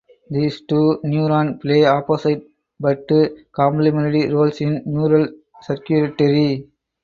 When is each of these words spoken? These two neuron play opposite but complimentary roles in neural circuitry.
These 0.31 0.61
two 0.61 0.99
neuron 1.03 1.61
play 1.61 1.85
opposite 1.85 2.47
but 2.79 3.07
complimentary 3.51 4.33
roles 4.33 4.59
in 4.59 4.81
neural 4.83 5.27
circuitry. 5.61 6.67